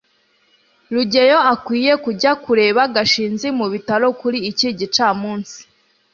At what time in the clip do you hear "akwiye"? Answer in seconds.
1.53-1.93